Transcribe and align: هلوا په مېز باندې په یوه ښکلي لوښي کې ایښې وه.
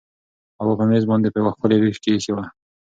هلوا 0.57 0.73
په 0.79 0.85
مېز 0.89 1.03
باندې 1.11 1.27
په 1.33 1.37
یوه 1.41 1.51
ښکلي 1.55 1.77
لوښي 1.81 1.99
کې 2.03 2.09
ایښې 2.13 2.31
وه. 2.35 2.45